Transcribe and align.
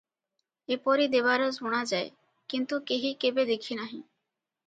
ଏପରି 0.75 1.03
ଦେବାର 1.15 1.49
ଶୁଣାଯାଏ, 1.57 2.09
କିନ୍ତୁ 2.53 2.79
କେହି 2.93 3.11
କେବେ 3.25 3.45
ଦେଖି 3.53 3.77
ନାହିଁ। 3.83 4.01